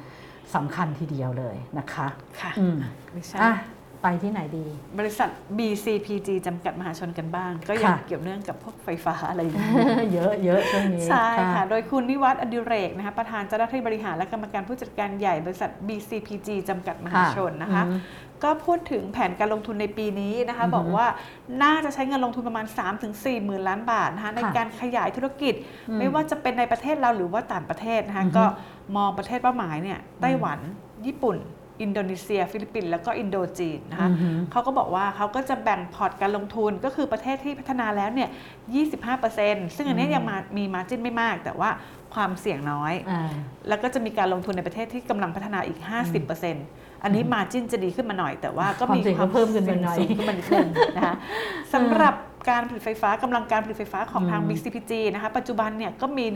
[0.55, 2.07] สำคัญทีเดียวเลยนะคะ
[2.41, 2.77] ค่ะอืม
[3.13, 3.53] ไม่ใช่อะ
[4.03, 4.67] ไปที่ไหนดี
[4.99, 5.29] บริษัท
[5.59, 9.75] BCPG จำกัดมหาชนกันบ้าง ก็ยังค่ะเกี่ยวเนื่องกับพวกไฟฟ้าอะไรอย่างนี้
[10.15, 18.01] เยอะเยอะช่วงนี้ใช่ค่ะ โดยคุณนิวัฒน์อดิเรกนะคะประธานเจ้าหน้าที่บริหารและกรรมการผู้จัดการใหญ่บริษัท BCPG จำกัดมหาชนนะคะอืม
[18.45, 21.07] ก็พูดถึงแผนการลงทุนในปีนี้นะคะอือฮึบอกว่า
[21.63, 22.67] น่าจะใช้เงินลงทุนประมาณ
[23.05, 25.55] 3-4หมื่นล้านบาทนะคะในค่ะการขยายธุรกิจ
[25.89, 28.45] อืมไม่ว่าจะเป็นในประเทศเราหรือว่าต่างประเทศนะคะอือฮึก็
[28.97, 30.59] มองประเทศเป้าหมายเนี่ยไต้หวัน
[31.07, 31.37] ญี่ปุ่น
[31.83, 38.29] อินโดนีเซีย ฟิลิปปินส์แล้วก็อินโดจีนนะคะอือฮึเขาก็บอกว่าเขาก็จะแบ่งพอร์ตการลงทุนก็คือประเทศที่พัฒนาแล้วเนี่ย
[39.05, 41.71] 25%ซึ่งอันเนี้ยยังมามีมาจิ้นไม่มาก แต่ว่า
[42.15, 43.31] ความเสี่ยงน้อยอ่า
[43.69, 45.79] แล้วก็จะมีการลงทุนในประเทศที่กำลังพัฒนาอีก
[46.43, 51.15] 50%อันนี้มาจิ้นจะดีขึ้นมาหน่อย แต่ว่าก็มีความเสี่ยงก็เพิ่มขึ้นมาหน่อยสูงขึ้นมานิดนึงนะคะ
[51.75, 52.15] สำหรับ
[52.49, 56.27] การผลิตไฟฟ้ากำลังการผลิตไฟฟ้าของทางอืม BCPG นะคะปัจจุบันเนี่ยก็มี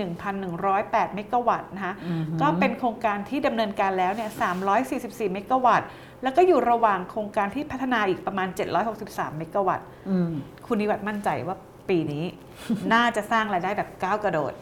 [0.53, 4.31] 1,108 เมกะวัตต์นะคะอือฮึก็เป็นโครงการที่ดำเนินการแล้วเนี่ย
[4.81, 5.89] 344 เมกะวัตต์
[6.23, 8.49] แล้วก็อยู่ระหว่างโครงการที่พัฒนาอีกประมาณ
[8.93, 10.31] 763 เมกะวัตต์อืม
[10.67, 11.57] คุณนิวัฒน์มั่นใจว่า
[11.89, 12.25] ปีนี้
[12.93, 14.55] น่าจะสร้างรายได้แบบก้าวกระโดด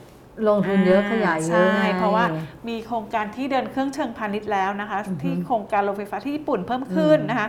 [0.48, 2.24] ลงทุนเยอะขยายเยอะใช่ไงเพราะว่า
[2.68, 7.48] มีโครงการที่เดินเครื่องเชิงพาณิชย์แล้วนะคะอือฮึที่โครงการโรงไฟฟ้าที่ญี่ปุ่นเพิ่มขึ้นนะคะ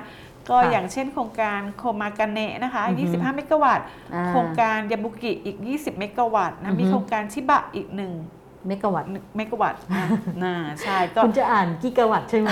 [0.49, 8.13] ก็ค่ะอย่างเช่นโครงการโคมากาเนะนะคะอือฮึ25 เมกะวัตต์อ่าโครงการยาบุกิอีก 20 เมกะวัตต์อืนะอฮึมีโครงการชิบะอีกหนึ่ง
[8.67, 10.05] เมกะวัตต์เมกะวัตต์อะ
[10.43, 12.51] น่าใช่ก็คุณจะอ่านกิกะวัตต์ใช่ไหม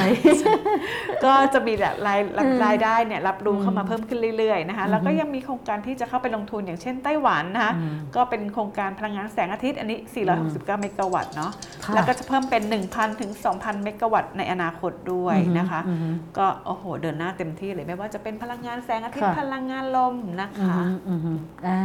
[1.26, 10.00] ก็จะมีแบบรายรับอืมรายได้เนี่ยรับรู้เข้ามาอืมเพิ่มขึ้นเรื่อยๆนะคะอือฮึแล้วก็ยังมีโครงการที่จะเข้าไปลงทุนอย่างเช่นไต้หวันนะคะอืมก็เป็นโครงการพลังงานแสงอาทิตย์อันนี้
[10.36, 11.52] 469 เมกะวัตต์เนาะ
[11.86, 21.32] ค่ะแล้วก็จะเพิ่มเป็น 1,000 ถึง 2,000 เมกะวัตต์ในอนาคตด้วยนะคะอือฮึก็โอ้โหเดินหน้าเต็มที่เลยไม่ว่าจะเป็นพลังงานแสงอาทิตย์ค่ะพลังงานลมนะอือคะฮึอือฮึ
[21.68, 21.82] อ่า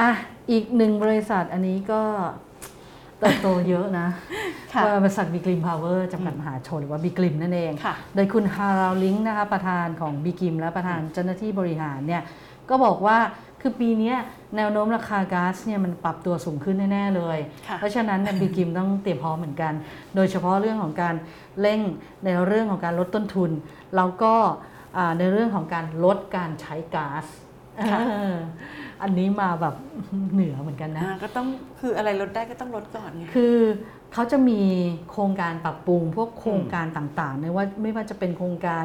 [0.00, 0.10] อะ
[0.50, 2.02] อีกหนึ่งบริษัทอันนี้ก็
[3.22, 4.08] เติบโตเยอะนะ
[4.74, 12.22] ค่ะบริษัทบีกริมพาวเวอร์จำกัดมหาชนหรือว่าบีกริมนั่นเองค่ะโดยคุณฮาราลิงนะคะประธานของบีกิมและประธานเจ้าหน้าที่บริหารเนี่ย
[12.68, 13.18] ก็บอกว่า
[13.60, 14.16] คือปีเนี้ย
[14.56, 19.72] แนวโน้มราคาก๊าซเนี่ยมันปรับตัวสูงขึ้นแน่ ๆ เลยค่ะเพราะฉะนั้นเนี่ยบีกิมต้องเตรียมพร้อมเหมือนกัน
[20.16, 21.14] โดยเฉพาะเรื่องของการ
[21.60, 21.80] เร่ง
[22.24, 23.50] ในเรื่องของการลดต้นทุน
[23.96, 24.34] แล้วก็
[24.96, 27.24] อ่าในเรื่องของการลดการใช้ก๊าซ
[27.90, 29.74] ค่ะเอออันนี้มาแบบ
[30.32, 31.46] เหนือเหมือนกันนะ อ่าก็ต้อง
[31.80, 33.56] คืออะไรลดได้ก็ต้องลดก่อนไง คือ
[34.12, 34.60] เขาจะมี
[35.10, 38.84] โครงการปรับปรุง พวกโครงการต่างๆไม่ว่าไม่ว่าจะเป็นโครงการ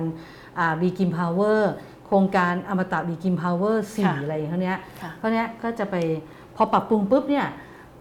[0.82, 1.74] B.Grimm Power
[2.06, 5.96] โครงการอมตะ B.Grimm Power สี่ค่ะอะไรเขาเนี้ยค่ะเพราะเนี้ยก็จะไป
[6.56, 7.48] พอปรับปรุงปุ๊บเนี่ย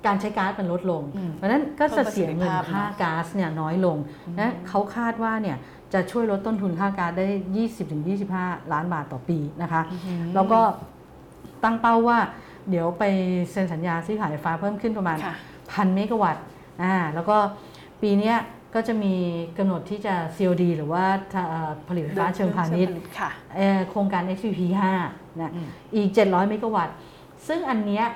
[0.07, 3.97] การใช้ก๊าซมันลดลง อืมเพราะฉะนั้นก็จะเสียเงินเพิ่มประสิทธิภาพค่าเนอะก๊าซเนี่ยน้อยลง
[4.41, 5.57] นะเขาคาดว่าเนี่ย
[5.95, 7.27] จะช่วยลดต้นทุนค่าก๊าซได้
[8.01, 9.83] 20-25 ล้านบาทต่อปีนะคะ
[10.35, 10.61] แล้วก็
[11.67, 12.19] ตั้งเป้าว่า
[12.71, 13.05] เดี๋ยวไป
[13.51, 15.35] เซ็นสัญญาซื้อขายไฟฟ้าเพิ่มขึ้นประมาณค่ะ
[15.73, 16.45] พันเมกะวัตต์
[16.83, 17.37] อ่าแล้วก็
[18.03, 18.37] ปีเนี้ย
[18.75, 19.15] ก็จะมี
[19.59, 24.61] กำหนดที่จะ COD หรือว่าเอ่อผลิตไฟฟ้าเชิงพาณิชย์ค่ะเอ่อโครงการ XPP
[25.01, 26.95] 5นะอืมอีก 700 เมกะวัตต์
[27.49, 28.07] ซึ่งอันเนี้ย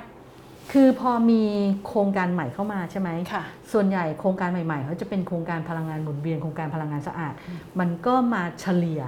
[0.72, 1.42] คือพอมี
[1.86, 7.34] โครงการใหม่เข้ามาใช่ไหมค่ะส่วนใหญ่โครงการใหม่ๆเขาจะเป็นโครงการพลังงานหมุนเวียนโครงการพลังงานสะอาด
[7.80, 9.00] มันก็มาเฉลี่ย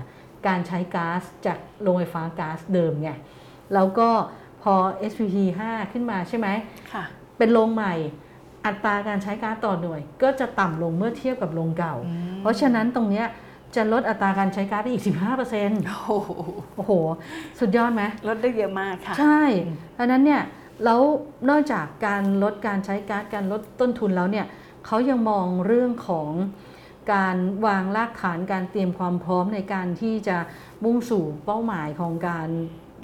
[0.46, 3.10] การใช้ก๊าซจากโรงไฟฟ้าก๊าซเดิมไง
[3.74, 4.08] แล้วก็
[4.62, 4.74] พอ
[5.10, 5.36] SPP
[5.68, 6.48] 5 ขึ้นมาใช่ไหม
[6.92, 7.04] ค่ะ
[7.38, 7.94] เป็นโรงใหม่
[8.66, 11.94] อัตราการใช้ก๊าซต่อหน่วย ก็จะต่ำลงเมื่อเทียบกับโรงเก่า
[12.40, 13.26] เพราะฉะนั้นตรงเนี้ย
[13.76, 15.04] จะลดอัตราการใช้ก๊าซได้อีก
[15.50, 16.30] 15%โอ้โห
[16.76, 16.92] โอ้โห
[17.60, 19.42] สุดยอดไหมลดได้เยอะมากค่ะ ใช่
[19.98, 20.42] ดังนั้นเนี่ย
[20.84, 21.00] แล้ว
[21.48, 24.46] นอกจากการลดการใช้ก๊าซการลดต้นทุนแล้วเนี่ย
[24.86, 26.30] เขายังมองเรื่องของ
[27.12, 30.36] การวางรากฐานการเตรียมความพร้อมในการที่จะ
[30.84, 32.48] มุ่งสู่เป้าหมายของการ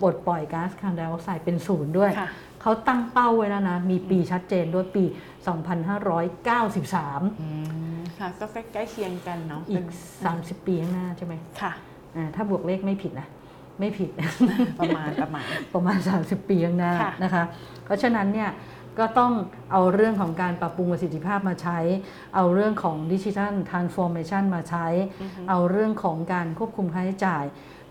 [0.00, 2.28] ปลดปล่อยก๊าซคาร์บอนไดออกไซด์เป็นศูนย์ด้วยค่ะ
[2.62, 5.04] เขาตั้งเป้าไว้แล้วนะ มีปีชัดเจนด้วยปี
[6.02, 7.48] 2593อื
[7.96, 9.86] มค่ะ ก็ใกล้ๆเคียงกันเนาะอีเป็ก
[10.24, 11.72] น30 ปีข้างหน้าใช่ไหมค่ะ
[12.16, 13.28] อ่าถ้าบวกเลขไม่ผิดนะ
[13.80, 14.10] ไม่ผิด
[14.80, 17.44] ประมาณประมาณประมาณ 30 ปีข้างหน้าค่ะนะคะ
[17.84, 18.50] เพราะฉะนั้นเนี่ย
[18.98, 19.32] ก็ต้อง
[19.72, 21.78] เอาเรื่องของการปรับปรุงประสิทธิภาพมาใช้
[22.34, 24.86] เอาเรื่องของดิจิทัลทรานส์ฟอร์เมชันมาใช้
[25.50, 27.44] เอาเรื่องของการควบคุมค่าใช้จ่าย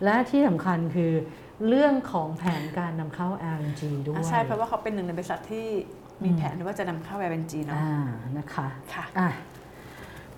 [0.03, 1.13] และที่สำคัญคือ
[1.67, 5.67] เรื่องของแผนการนำเข้า LNG ด้วยอะใช่เพราะว่าเขาเป็นหนึ่งในบริษัทที่
[6.23, 8.05] มีแผนว่าจะนำเข้า LNG เนาะอ่า
[8.37, 9.29] นะคะค่ะอะ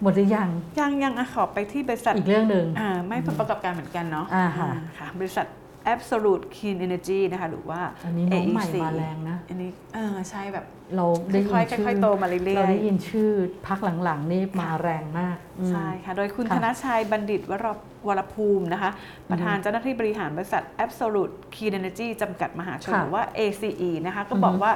[0.01, 5.45] หมดหรือยังยังยังอะขอไปที่บริษัทอีกเรื่องหนึ่งอ่าไม่ผลประกอบการเหมือนกันเนาะอ่าค่ะค่ะบริษัท
[5.93, 10.65] Absolute Clean Energy นะคะหรือว่า อันนี้น้องใหม่ AEC มาแรงนะ อันนี้เออใช่แบบ
[10.95, 13.31] เราได้ยินค่อยๆชื่อค่อยๆโตมาเรื่อยๆ เราได้ยินชื่อ
[13.67, 17.67] พักหลังๆ นี่มาแรงมากอืม ใช่ค่ะ โดยคุณค่ะธนชัยบัณฑิตวร
[18.07, 18.91] วรภูมินะคะ
[19.31, 24.71] ประธานเจ้าหน้าที่บริหารบริษัท Absolute Clean Energy จำกัดมหาชนค่ะหรือว่า ACE นะคะ ก็อือฮึบอกว่า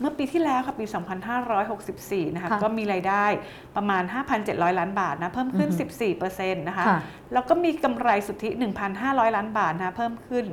[0.00, 0.84] เมื่อปีที่แล้วค่ะปี
[1.60, 3.24] 2564 นะคะค่ะก็มีรายได้
[3.76, 4.02] ประมาณ
[4.40, 5.70] 5,700 ล้านบาทนะเพิ่มขึ้น
[6.14, 7.00] 14%นะคะค่ะ
[7.32, 8.50] แล้วก็มีกำไรสุทธิ
[8.92, 10.46] 1,500 ล้านบาทนะคะเพิ่มขึ้น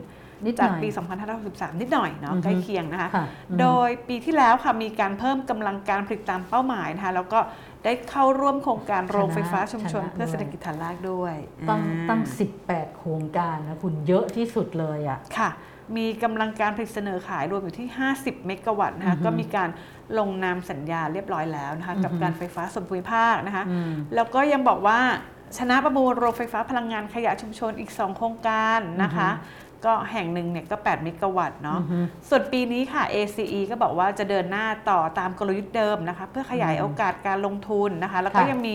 [0.45, 0.87] นิดหน่อยจากปี
[1.33, 7.39] 2563 นิดหน่อยเนาะอือฮึใกล้เคียงนะคะค่ะอืมโดยปีที่แล้วค่ะมีการเพิ่มกำลังการผลิตตามเป้าหมายนะคะแล้วก็
[7.83, 11.35] ได้เข้าร่วมโครงการโรงไฟฟ้าชุมชนชนะเพื่อเศรษฐด้วยกิจฐานรากด้วย
[11.69, 12.21] ตั้งอ่าตั้ง
[12.61, 15.49] 18 โครงการนะคุณเยอะที่สุดเลยอะค่ะ
[15.97, 19.69] มีกำลังการผลิตเสนอขายรวมอยู่ที่ 50 เมกะวัตต์นะคะอือฮึก็มีการ
[20.17, 24.99] ลงนามสัญญาเรียบร้อยแล้วนะคะกับอือฮึการไฟฟ้าส่วนภูมิภาคนะคะอืมแล้วก็ยังบอกว่า
[25.57, 29.29] ชนะประมูลโรงไฟฟ้าพลังงานขยะชุมชนอีก 2 โครงการนะคะ
[29.85, 38.73] ก็แห่งหนึ่งเนี่ยก็ 8 เมกะวัตต์เนาะอือฮึส่วนปีนี้ค่ะ ACE ก็บอกว่าจะเดินหน้าต่อตามกลยุทธ์เดิมนะคะ เพื่อขยายอืมโอกาสการลงทุนนะคะ แล้วก็ค่ะยังมี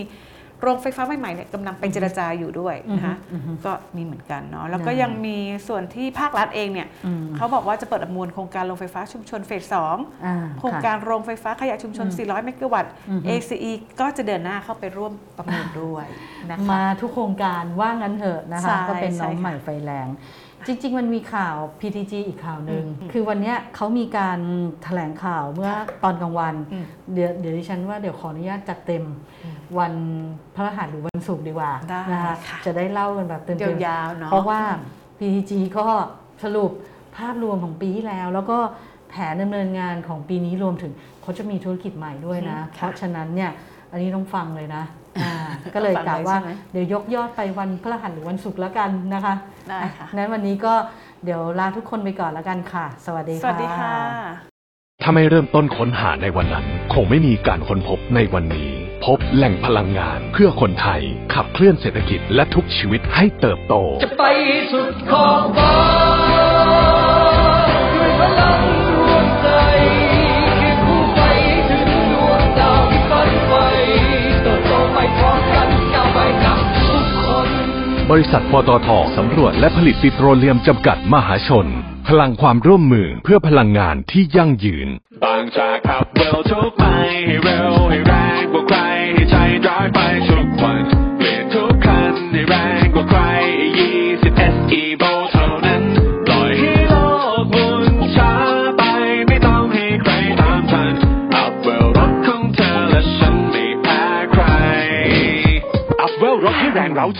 [0.61, 16.07] โรงไฟฟ้าใหม่ๆเนี่ยกำลังไปเจรจาอยู่ด้วยนะคะอือฮึก็มีเหมือนกันเนาะแล้วก็ได้ยังมีส่วนที่ภาครัฐเองเนี่ยอืมเขาบอกว่าจะเปิดประมูลโครงการโรงไฟฟ้าชุมชนเฟสสองอ่าโครงค่ะการโรงไฟฟ้าขยะชุมชนอืม400 เมกะวัตต์อือฮึ ACE ก็จะเดินหน้าเข้าไปร่วมประมูลด้วย
[16.51, 20.07] นะคะมาทุกโครงการว่างั้นเถอะนะคะใช่ก็เป็นน้องใช่ค่ะใหม่ไฟแรง
[20.67, 24.39] จริง ๆ มันมีข่าว PTG อีกข่าวหนึ่งอืมคือวันเนี้ยเขามีการ
[24.83, 25.71] แถลงข่าวเมื่อ
[26.03, 29.03] ตอนกลางวัน อืม เดี๋ยวเดี๋ยวดิฉันว่าเดี๋ยวขออนุญาตจัดเต็ม
[29.77, 29.93] วัน
[30.55, 34.59] พระรหัสหรือวันศุกร์ดีกว่าได้นะคะค่ะ จะได้เล่ากันแบบเต็มๆยาวๆเนาะ เพราะว่า
[35.19, 35.85] PTG ก็
[36.43, 36.71] สรุป
[37.17, 38.57] ภาพรวมของปีที่แล้ว แล้วก็
[39.09, 43.51] แผนดำเนินงานของปีนี้รวมถึงเขาจะมีธุรกิจใหม่ด้วยนะ อืมค่ะเพราะฉะนั้นเนี่ย
[43.91, 44.83] อันนี้ต้องฟังเลยนะ
[45.23, 45.35] อ่า
[45.75, 49.35] ก็เลยฟังกะเลยว่าใช่ไหม เดี๋ยวยกยอดไปวันพฤหัสหรือวันศุกร์แล้วกันนะคะ
[49.69, 50.73] ได้ค่ะอ่นั้นวันนี้ก็
[51.25, 53.95] เดี๋ยวลาทุกคนไปก่อนแล้วกันค่ะ สวัสดีสค่ะวัสดีค่ะ
[55.03, 58.71] ถ้าไม่เริ่มต้นค้นหาในวันนั้น คงไม่มีการค้นพบในวันนี้
[59.05, 61.01] พบแหล่งพลังงานเพื่อคนไทย
[61.33, 64.23] ขับเคลื่อนเศรษฐกิจและทุกชีวิตให้เติบโต จะไป
[64.71, 66.20] สุดขอบฟ้า
[78.11, 81.67] บริษัทปตทสำรวจและผลิตปิโตรเลียมจำกัดมหาชน
[82.07, 84.89] พลังความร่วมมือเพื่อพลังงานที่ยั่งยืน
[85.23, 86.83] บางจากขับเร็วทุกไป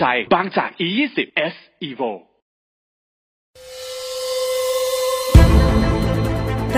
[0.02, 1.18] ใจบางจาก E20
[1.52, 1.54] S
[1.88, 2.10] Evo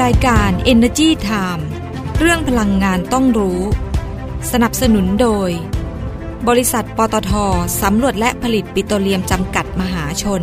[0.02, 1.62] รายการ Energy Time
[2.18, 3.60] เรื่องพลังงานต้องรู้
[4.52, 5.50] สนับสนุนโดย
[6.48, 7.32] บริษัทปตท
[7.82, 10.42] สำรวจและผลิตปิโตรเลียมจำกัดมหาชน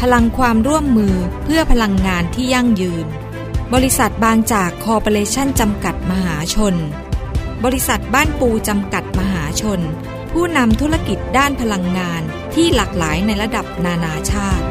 [0.00, 1.14] พลังความร่วมมือ
[1.44, 3.06] เพื่อพลังงานที่ยั่งยืน
[3.74, 6.74] บริษัทบางจากคอร์ปอเรชั่นจำกัดมหาชน
[7.64, 9.82] บริษัทบ้านปูจำกัดมหาชน
[10.32, 12.22] ผู้นำธุรกิจด้านพลังงาน
[12.54, 14.64] ที่หลากหลายในระดับนานาชาติ